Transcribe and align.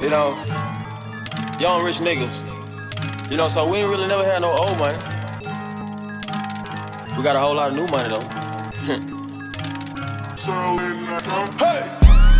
You 0.00 0.10
know, 0.10 0.36
young 1.58 1.82
rich 1.82 1.98
niggas. 1.98 2.44
You 3.30 3.36
know, 3.36 3.48
so 3.48 3.68
we 3.68 3.78
ain't 3.78 3.88
really 3.88 4.06
never 4.06 4.24
had 4.24 4.42
no 4.42 4.50
old 4.50 4.78
money. 4.78 4.98
We 7.16 7.22
got 7.22 7.34
a 7.34 7.40
whole 7.40 7.54
lot 7.54 7.70
of 7.70 7.76
new 7.76 7.86
money 7.86 8.08
though. 8.10 8.20
hey! 11.58 11.82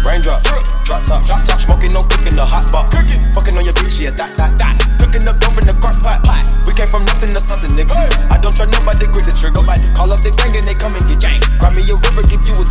Raindrop, 0.04 0.42
drop 0.42 0.76
Drop 0.86 1.02
top, 1.02 1.26
drop 1.26 1.42
top, 1.42 1.58
smoking, 1.58 1.90
no 1.90 2.06
cooking, 2.06 2.38
the 2.38 2.46
hot 2.46 2.62
pot. 2.70 2.86
Cooking, 2.94 3.18
fucking 3.34 3.58
on 3.58 3.66
your 3.66 3.74
bitch, 3.74 3.98
yeah, 3.98 4.14
that, 4.14 4.30
that, 4.38 4.54
that. 4.54 4.78
Cooking 5.02 5.26
up 5.26 5.42
dope 5.42 5.58
in 5.58 5.66
the 5.66 5.74
crock 5.82 5.98
pot. 5.98 6.22
We 6.62 6.70
came 6.78 6.86
from 6.86 7.02
nothing 7.02 7.34
to 7.34 7.42
something, 7.42 7.74
nigga. 7.74 7.90
I 8.30 8.38
don't 8.38 8.54
try 8.54 8.70
nobody, 8.70 9.10
grip 9.10 9.26
the 9.26 9.34
trigger. 9.34 9.66
By 9.66 9.82
call 9.98 10.14
up 10.14 10.22
the 10.22 10.30
gang 10.38 10.54
and 10.54 10.62
they 10.62 10.78
come 10.78 10.94
and 10.94 11.02
get 11.10 11.26
gang. 11.26 11.42
Grab 11.58 11.74
me 11.74 11.82
a 11.90 11.98
river, 11.98 12.22
give 12.30 12.38
you 12.46 12.54
a 12.54 12.62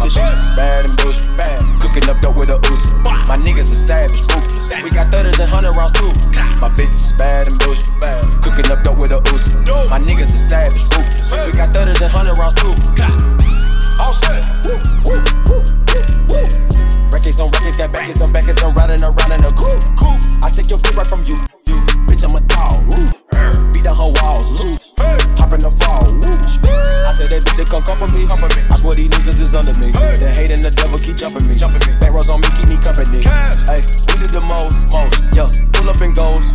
Cooking 8.86 8.94
up 8.94 9.02
with 9.02 9.18
a 9.18 9.20
Uzi. 9.34 9.90
My 9.90 9.98
niggas 9.98 10.30
are 10.30 10.46
savage, 10.46 10.86
ruthless. 10.94 11.34
We 11.46 11.58
got 11.58 11.74
thudders 11.74 11.98
and 12.06 12.12
hundred 12.14 12.38
rounds 12.38 12.54
too. 12.54 12.70
All 13.98 14.14
set. 14.14 14.46
Woo, 14.62 14.78
woo, 15.02 15.18
woo, 15.50 15.66
woo, 15.66 16.02
woo. 16.30 16.46
Records 17.10 17.42
on 17.42 17.50
records, 17.50 17.78
got 17.82 17.90
backers 17.90 18.22
on 18.22 18.30
backers, 18.30 18.62
I'm 18.62 18.78
riding 18.78 19.02
around 19.02 19.32
in 19.34 19.42
a 19.42 19.50
coupe. 19.58 19.82
I 20.46 20.54
take 20.54 20.70
your 20.70 20.78
bitch 20.86 20.94
right 20.94 21.08
from 21.08 21.26
you. 21.26 21.42
you. 21.66 21.78
Bitch, 22.06 22.22
I'm 22.22 22.38
a 22.38 22.42
dog. 22.46 22.78
Woo. 22.86 23.02
Beat 23.74 23.90
the 23.90 23.94
whole 23.96 24.14
walls 24.22 24.54
loose. 24.54 24.94
Hop 25.42 25.50
in 25.58 25.66
the 25.66 25.74
fall. 25.82 26.06
Woo. 26.22 26.30
I 26.30 27.12
said 27.18 27.34
that 27.34 27.42
bitch, 27.42 27.58
they 27.58 27.66
come 27.66 27.82
come 27.82 27.98
for 27.98 28.10
me. 28.14 28.30
Come 28.30 28.38
for 28.38 28.54
me. 28.54 28.62
I 28.70 28.78
swear 28.78 28.94
these 28.94 29.10
niggas 29.10 29.42
is 29.42 29.58
under 29.58 29.74
me. 29.82 29.98
The 29.98 30.30
hate 30.30 30.54
and 30.54 30.62
the 30.62 30.70
devil 30.70 31.02
keep 31.02 31.18
jumping 31.18 31.50
me. 31.50 31.58
Jumping 31.58 31.82
me. 31.90 31.98
Back 31.98 32.14
rows 32.14 32.30
on 32.30 32.38
me, 32.38 32.50
keep 32.54 32.70
me 32.70 32.78
company. 32.86 33.26
Hey, 33.66 33.82
we 34.16 34.24
did 34.24 34.32
the 34.32 34.44
most, 34.48 34.88
most. 34.96 35.20
Yeah, 35.36 35.52
pull 35.76 35.92
up 35.92 36.00
and 36.00 36.16
goes. 36.16 36.48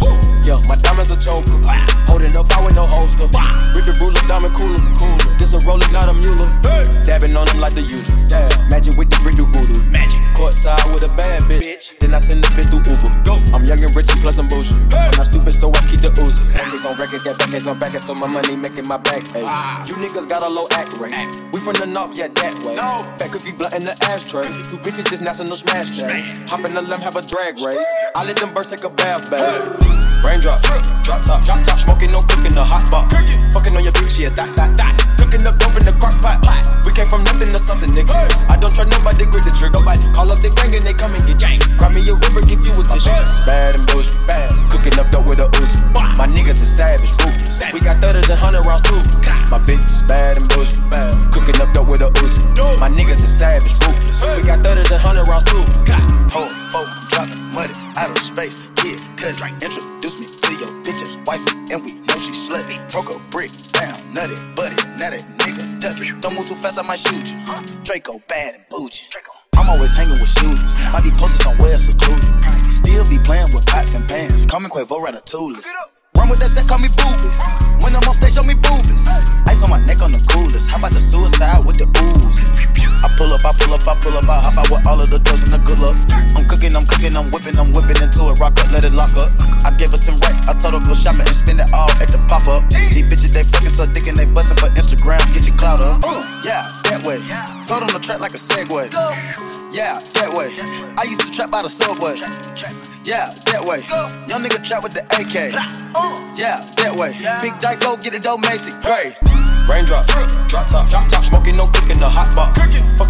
Yeah, 0.48 0.56
my 0.64 0.76
diamonds 0.80 1.12
a 1.12 1.16
choker. 1.20 1.60
Holding 2.08 2.32
up, 2.32 2.48
I 2.56 2.64
with 2.64 2.74
no 2.74 2.88
holster. 2.88 3.28
Rip 3.76 3.84
the 3.84 3.92
ruler, 4.00 4.24
diamond 4.24 4.56
cooler. 4.56 4.80
cooler. 4.96 5.20
This 5.36 5.52
a 5.52 5.60
roller, 5.68 5.84
not 5.92 6.08
a 6.08 6.14
mule. 6.16 6.48
Dabbing 7.04 7.36
on 7.36 7.44
them 7.52 7.60
like 7.60 7.76
the 7.76 7.84
usual. 7.84 8.16
Magic 8.72 8.96
with 8.96 9.12
the 9.12 9.18
brick 9.20 9.36
do 9.36 9.44
voodoo. 9.52 9.84
Magic. 9.92 10.20
Courtside 10.32 10.88
with 10.94 11.04
a 11.04 11.12
bad 11.20 11.42
bitch. 11.44 11.98
Then 12.00 12.14
I 12.14 12.18
send 12.18 12.40
the 12.40 12.48
bitch 12.56 12.72
through 12.72 12.80
Uber. 12.80 13.12
Go. 13.28 13.36
I'm 13.52 13.66
young 13.66 13.82
and 13.82 13.92
rich 13.92 14.08
and 14.08 14.20
plus 14.22 14.38
I'm 14.38 14.48
bougie. 14.48 14.72
I'm 14.94 15.12
not 15.18 15.26
stupid, 15.26 15.52
so 15.52 15.68
I 15.68 15.80
keep 15.90 16.00
the 16.00 16.10
Uzi. 16.16 16.46
Records 16.54 16.86
on 16.86 16.94
records, 16.96 17.24
got 17.26 17.36
backers 17.36 17.66
on 17.66 17.76
backers, 17.78 18.06
so 18.06 18.14
my 18.14 18.30
money 18.30 18.54
making 18.56 18.86
my 18.86 18.96
back 18.96 19.20
ache. 19.34 19.50
You 19.90 19.98
niggas 20.00 20.30
got 20.30 20.46
a 20.46 20.50
low 20.50 20.64
act 20.78 20.96
rate. 21.02 21.18
We 21.52 21.58
from 21.60 21.76
the 21.82 21.86
north, 21.90 22.16
yeah, 22.16 22.30
that 22.30 22.54
way. 22.62 22.78
Fat 23.18 23.28
cookie 23.34 23.52
blunt 23.58 23.74
in 23.74 23.84
the 23.84 23.94
ashtray. 24.06 24.46
Two 24.70 24.78
bitches 24.80 25.10
just 25.10 25.22
national 25.22 25.58
smash. 25.58 25.98
Hop 26.48 26.62
in 26.62 26.72
the 26.72 26.82
limb, 26.82 27.02
have 27.02 27.18
a 27.18 27.24
drag 27.26 27.49
race. 27.58 27.90
I 28.14 28.22
let 28.22 28.36
them 28.36 28.54
birds 28.54 28.70
take 28.70 28.84
a 28.84 28.90
bath, 28.90 29.30
babe. 29.30 29.42
Raindrop, 30.22 30.60
drop 31.02 31.24
top, 31.24 31.42
drop 31.42 31.58
top, 31.64 31.78
smoking, 31.80 32.12
no 32.12 32.22
cooking, 32.22 32.54
the 32.54 32.62
hot 32.62 32.84
pot. 32.92 33.10
Fucking 33.56 33.74
on 33.74 33.82
your 33.82 33.94
bitch, 33.96 34.20
yeah, 34.20 34.30
that, 34.36 34.52
that, 34.54 34.76
that. 34.76 34.92
Cooking 35.18 35.42
up 35.48 35.58
dope 35.58 35.74
in 35.80 35.88
the 35.88 35.94
crock 35.96 36.14
pot. 36.20 36.38
We 36.84 36.92
came 36.92 37.08
from 37.08 37.24
nothing 37.24 37.50
to 37.50 37.58
something, 37.58 37.90
nigga. 37.90 38.12
I 38.52 38.60
don't 38.60 38.70
try 38.70 38.84
nobody, 38.84 39.24
grip 39.26 39.42
the 39.42 39.52
trigger. 39.56 39.80
Call 40.12 40.28
up 40.28 40.38
the 40.38 40.52
gang 40.52 40.76
and 40.76 40.84
they 40.84 40.92
come 40.92 41.10
and 41.16 41.24
get 41.24 41.40
gang. 41.40 41.58
Grab 41.80 41.96
me 41.96 42.04
a 42.04 42.14
river, 42.14 42.44
give 42.44 42.60
you 42.62 42.76
a 42.76 42.84
tissue. 42.84 43.10
Bad 43.48 43.74
and 43.74 43.84
bullshit, 43.88 44.20
bad. 44.28 44.52
Cooking 44.68 44.94
up 45.00 45.08
dope 45.08 45.24
with 45.24 45.40
a 45.40 45.48
Uzi. 45.56 45.80
My 46.20 46.28
niggas 46.28 46.60
are 46.60 46.68
savage, 46.68 47.16
ruthless. 47.24 47.64
We 47.72 47.80
got 47.80 47.98
thudders 48.04 48.28
and 48.28 48.36
hundred 48.36 48.68
rounds 48.68 48.84
too. 48.84 49.00
My 49.48 49.58
bitch 49.64 49.80
is 49.80 50.04
bad 50.04 50.36
and 50.36 50.44
bullshit, 50.52 50.78
bad. 50.92 51.16
Cooking 51.32 51.56
up 51.64 51.72
dope 51.72 51.88
with 51.88 52.04
a 52.04 52.12
Uzi. 52.12 52.44
My 52.76 52.92
niggas 52.92 53.24
are 53.24 53.34
savage, 53.40 53.72
ruthless. 53.80 54.20
We 54.36 54.44
got 54.44 54.60
thudders 54.60 54.92
and 54.92 55.00
hundred 55.00 55.24
rounds 55.32 55.48
too. 55.48 55.64
Hold, 56.36 56.52
folk, 56.68 56.86
and 61.70 61.82
we 61.86 61.94
know 62.02 62.18
she 62.18 62.34
slutty. 62.34 62.76
Broke 62.90 63.14
a 63.14 63.18
brick 63.30 63.50
down, 63.70 63.94
nutty, 64.14 64.34
buddy, 64.58 64.74
now 64.98 65.14
that 65.14 65.22
nigga 65.38 65.62
ducky. 65.78 66.10
Don't 66.18 66.34
move 66.34 66.46
too 66.46 66.58
fast, 66.58 66.82
I 66.82 66.84
might 66.86 66.98
shoot 66.98 67.22
you. 67.22 67.38
Draco 67.86 68.20
bad 68.26 68.54
and 68.58 68.64
bougie. 68.68 69.06
I'm 69.56 69.70
always 69.70 69.94
hanging 69.96 70.18
with 70.18 70.30
shooters. 70.30 70.74
I 70.90 70.98
be 71.00 71.14
posted 71.14 71.46
somewhere 71.46 71.78
secluded. 71.78 72.26
Still 72.70 73.06
be 73.06 73.22
playing 73.22 73.54
with 73.54 73.66
pots 73.66 73.94
and 73.94 74.06
pans. 74.08 74.46
Call 74.46 74.60
me 74.60 74.68
Quavo 74.68 74.98
Ratatouille. 74.98 75.62
Run 76.18 76.28
with 76.28 76.40
that 76.42 76.50
set, 76.50 76.66
call 76.66 76.82
me 76.82 76.90
booby. 76.98 77.30
When 77.80 77.94
I'm 77.96 78.04
on 78.04 78.14
stage, 78.18 78.34
show 78.34 78.44
me 78.44 78.58
boobies. 78.58 79.08
Ice 79.46 79.62
on 79.62 79.70
my 79.70 79.80
neck 79.86 80.02
on 80.02 80.10
the 80.12 80.20
coolest. 80.26 80.68
How 80.68 80.82
about 80.82 80.92
the 80.92 81.00
suicide 81.00 81.64
with 81.64 81.78
the 81.78 81.86
ooze? 81.86 82.44
I 83.00 83.08
pull 83.16 83.32
up, 83.32 83.40
I 83.40 83.56
pull 83.56 83.72
up, 83.72 83.80
I 83.88 83.94
pull 84.04 84.16
up, 84.16 84.28
I 84.28 84.36
hop 84.44 84.60
out 84.60 84.68
with 84.68 84.84
all 84.84 85.00
of 85.00 85.08
the 85.08 85.16
doors 85.24 85.40
and 85.48 85.56
the 85.56 85.60
good 85.64 85.80
looks. 85.80 86.04
I'm 86.36 86.44
cooking, 86.44 86.69
I'm 87.20 87.28
whipping, 87.28 87.52
I'm 87.60 87.68
whipping 87.76 88.00
into 88.00 88.32
it. 88.32 88.40
Rock 88.40 88.56
up, 88.56 88.72
let 88.72 88.80
it 88.80 88.96
lock 88.96 89.12
up. 89.20 89.28
I 89.60 89.76
gave 89.76 89.92
her 89.92 90.00
10 90.00 90.16
racks, 90.24 90.48
I 90.48 90.56
told 90.56 90.72
her 90.72 90.80
go 90.80 90.96
shopping 90.96 91.28
and 91.28 91.36
spend 91.36 91.60
it 91.60 91.68
all 91.76 91.92
at 92.00 92.08
the 92.08 92.16
pop 92.32 92.48
up. 92.48 92.64
These 92.72 93.04
bitches, 93.04 93.36
they 93.36 93.44
fucking 93.44 93.68
so 93.68 93.84
dick 93.84 94.08
and 94.08 94.16
they 94.16 94.24
bustin' 94.24 94.56
for 94.56 94.72
Instagram. 94.72 95.20
Get 95.36 95.44
your 95.44 95.52
clout 95.60 95.84
up. 95.84 96.00
Yeah, 96.40 96.64
that 96.88 97.04
way. 97.04 97.20
Float 97.68 97.84
on 97.84 97.92
the 97.92 98.00
track 98.00 98.24
like 98.24 98.32
a 98.32 98.40
Segway. 98.40 98.88
Yeah, 99.68 100.00
that 100.16 100.32
way. 100.32 100.48
I 100.96 101.04
used 101.04 101.20
to 101.20 101.28
trap 101.28 101.52
by 101.52 101.60
the 101.60 101.68
subway. 101.68 102.16
Yeah, 103.04 103.28
that 103.52 103.68
way. 103.68 103.84
Young 104.24 104.40
nigga 104.40 104.64
trap 104.64 104.80
with 104.80 104.96
the 104.96 105.04
AK. 105.12 105.52
Yeah, 106.40 106.56
that 106.80 106.96
way. 106.96 107.12
Big 107.44 107.52
Dyke, 107.60 107.84
go 107.84 108.00
get 108.00 108.16
it, 108.16 108.24
though, 108.24 108.40
Macy. 108.40 108.72
Gray. 108.80 109.12
Raindrop, 109.68 110.02
drop 110.48 110.66
top, 110.66 110.90
drop 110.90 111.06
top, 111.06 111.22
smoking, 111.22 111.54
no 111.54 111.68
cooking, 111.68 112.00
the 112.00 112.08
hot. 112.08 112.32
Fucking 112.34 113.09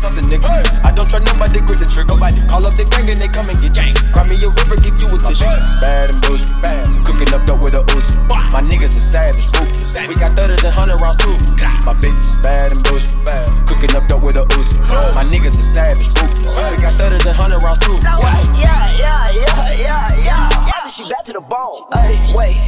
something, 0.00 0.24
nigga. 0.32 0.48
I 0.82 0.90
don't 0.90 1.04
try 1.04 1.20
nobody, 1.20 1.60
grip 1.60 1.76
the 1.76 1.84
trigger. 1.84 2.16
Call 2.48 2.64
up 2.64 2.72
the 2.72 2.88
gang 2.88 3.04
and 3.12 3.20
they 3.20 3.28
come 3.28 3.46
and 3.52 3.60
get 3.60 3.76
gang. 3.76 3.92
Grab 4.16 4.26
me 4.32 4.40
a 4.40 4.48
river, 4.48 4.80
give 4.80 4.96
you 4.96 5.06
a 5.12 5.16
tissue. 5.20 5.44
Bad 5.84 6.08
and 6.08 6.18
bullshit, 6.24 6.48
bad. 6.64 6.88
Cooking 7.04 7.28
up 7.36 7.44
dope 7.44 7.60
with 7.60 7.76
a 7.76 7.84
Uzi. 7.92 8.16
My 8.50 8.64
niggas 8.64 8.96
are 8.96 9.04
savage, 9.04 9.46
ruthless. 9.52 9.92
We 10.08 10.16
got 10.16 10.32
thudders 10.32 10.64
and 10.64 10.72
hundred 10.72 10.98
rounds 11.04 11.20
too. 11.20 11.36
My 11.84 11.92
bitch 11.92 12.16
is 12.16 12.40
bad 12.40 12.72
and 12.72 12.80
bullshit, 12.82 13.12
bad. 13.28 13.46
Cooking 13.68 13.92
up 13.92 14.08
dope 14.08 14.24
with 14.24 14.40
a 14.40 14.48
Uzi. 14.56 14.80
My 15.12 15.22
niggas 15.28 15.60
are 15.60 15.68
savage, 15.76 16.10
ruthless. 16.16 16.56
We 16.72 16.80
got 16.80 16.96
thudders 16.96 17.24
and 17.28 17.36
hundred 17.36 17.60
rounds 17.60 17.84
too. 17.84 17.94
Yeah, 18.00 18.16
yeah, 18.56 18.88
yeah, 18.96 19.76
yeah, 19.76 20.24
yeah. 20.24 20.64
yeah. 20.64 20.88
She 20.88 21.04
back 21.06 21.22
to 21.28 21.32
the 21.36 21.44
bone. 21.44 21.86
Ay, 21.92 22.18
wait, 22.34 22.58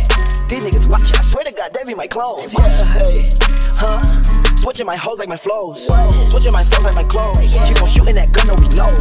these 0.47 0.63
niggas 0.63 0.87
watching. 0.87 1.17
I 1.17 1.23
swear 1.27 1.45
to 1.45 1.53
God, 1.53 1.73
they 1.75 1.83
be 1.83 1.95
my 1.95 2.07
clones. 2.07 2.55
Yeah, 2.55 2.69
hey, 2.95 3.19
huh? 3.75 3.99
Switching 4.63 4.87
my 4.87 4.95
hoes 4.95 5.19
like 5.19 5.29
my 5.29 5.37
flows. 5.37 5.91
Switching 6.31 6.53
my 6.53 6.63
flows 6.63 6.85
like 6.85 6.95
my 6.95 7.03
clothes. 7.03 7.51
Keep 7.67 7.83
on 7.83 7.89
shooting 7.89 8.15
that 8.15 8.31
gun, 8.31 8.47
no 8.47 8.55
reload. 8.55 8.95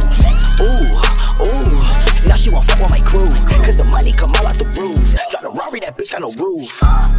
Ooh, 0.58 0.90
ooh. 1.46 2.02
Now 2.26 2.34
she 2.34 2.50
won't 2.50 2.66
fuck 2.66 2.82
with 2.82 2.90
my 2.90 2.98
crew. 3.06 3.30
Cause 3.62 3.78
the 3.78 3.86
money 3.86 4.10
come 4.10 4.34
all 4.42 4.50
out 4.50 4.58
the 4.58 4.66
roof. 4.74 4.98
Drive 5.30 5.46
the 5.46 5.54
Rari, 5.54 5.78
that 5.86 5.94
bitch 5.96 6.10
got 6.10 6.26
no 6.26 6.34
roof. 6.34 6.66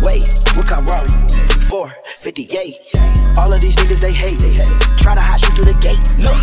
Wait, 0.04 0.28
what 0.60 0.68
kind 0.68 0.84
Rari? 0.84 1.08
458. 1.72 3.40
All 3.40 3.48
of 3.48 3.64
these 3.64 3.80
niggas 3.80 4.04
they 4.04 4.12
hate. 4.12 4.36
They 4.44 4.60
hate. 4.60 4.76
Try 5.00 5.16
to 5.16 5.24
hide 5.24 5.40
you 5.40 5.48
through 5.56 5.72
the 5.72 5.80
gate. 5.80 6.04
Look, 6.20 6.36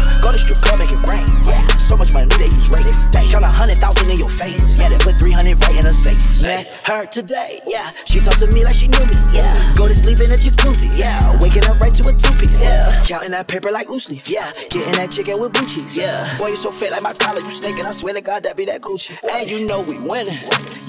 in 4.11 4.19
your 4.19 4.29
face. 4.29 4.77
Yeah, 4.77 4.91
they 4.91 4.99
put 4.99 5.15
300 5.15 5.55
right 5.63 5.79
in 5.79 5.87
a 5.87 5.91
safe. 5.91 6.19
Met 6.43 6.67
her 6.85 7.07
today. 7.07 7.61
Yeah, 7.67 7.91
she 8.05 8.19
talked 8.19 8.41
to 8.41 8.49
me 8.51 8.65
like 8.65 8.75
she 8.75 8.89
knew 8.89 8.99
me. 9.07 9.15
Yeah, 9.33 9.55
go 9.79 9.87
to 9.87 9.95
sleep 9.95 10.19
in 10.19 10.31
a 10.35 10.37
jacuzzi. 10.37 10.91
Yeah, 10.99 11.15
waking 11.41 11.65
up 11.71 11.79
right 11.79 11.95
to 11.95 12.09
a 12.09 12.13
two 12.13 12.35
piece. 12.35 12.61
Yeah, 12.61 12.85
counting 13.07 13.31
that 13.31 13.47
paper 13.47 13.71
like 13.71 13.89
loose 13.89 14.11
leaf. 14.11 14.29
Yeah, 14.29 14.53
getting 14.69 14.93
that 14.99 15.11
chicken 15.11 15.41
with 15.41 15.53
blue 15.53 15.67
cheese. 15.67 15.97
Yeah, 15.97 16.13
boy 16.37 16.49
you 16.49 16.57
so 16.57 16.71
fit 16.71 16.91
like 16.91 17.03
my 17.03 17.15
collar, 17.15 17.41
you 17.41 17.51
snaking. 17.51 17.87
I 17.87 17.93
swear 17.93 18.15
to 18.15 18.21
God 18.21 18.43
that 18.43 18.57
be 18.57 18.65
that 18.67 18.83
Gucci. 18.83 19.15
And 19.23 19.49
you 19.49 19.67
know 19.67 19.81
we 19.87 19.97
winning. 20.03 20.37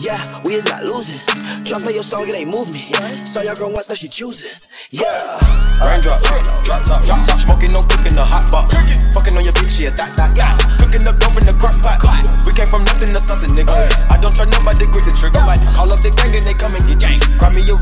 Yeah, 0.01 0.19
we 0.43 0.57
is 0.57 0.65
not 0.65 0.83
losing. 0.83 1.21
Drop 1.63 1.85
play 1.85 1.93
your 1.93 2.03
song, 2.03 2.27
it 2.27 2.35
ain't 2.35 2.49
move 2.49 2.73
me. 2.73 2.81
Saw 3.29 3.41
your 3.41 3.55
girl 3.55 3.71
once, 3.71 3.87
now 3.87 3.95
she 3.95 4.07
choosing. 4.07 4.49
Yeah. 4.89 5.37
Raindrop, 5.85 6.19
drop 6.65 6.83
top, 6.83 7.05
drop 7.05 7.21
top, 7.25 7.39
smoking, 7.39 7.71
no 7.71 7.83
cooking, 7.83 8.15
the 8.17 8.25
hot 8.25 8.49
pot. 8.49 8.71
Fucking 9.13 9.37
on 9.37 9.43
your 9.43 9.53
bitch, 9.53 9.79
yeah, 9.79 9.89
that, 9.91 10.09
that, 10.17 10.33
that. 10.35 10.57
Cooking 10.79 11.05
up 11.07 11.19
dope 11.19 11.37
in 11.37 11.45
the 11.45 11.53
crock 11.53 11.77
pot. 11.81 12.01
Came 12.61 12.69
from 12.77 12.85
nothing 12.85 13.09
to 13.09 13.19
something, 13.19 13.49
nigga. 13.57 13.73
I 14.13 14.21
don't 14.21 14.29
try 14.29 14.45
nobody, 14.45 14.85
quick 14.85 15.01
to 15.09 15.13
trigger. 15.17 15.41
Call 15.73 15.89
up 15.89 15.97
the 16.05 16.13
gang 16.13 16.29
and 16.37 16.45
they 16.45 16.53
come 16.53 16.69
and 16.77 16.85
get 16.85 17.01
gang. 17.01 17.17
Grab 17.41 17.57
me 17.57 17.65
a 17.65 17.73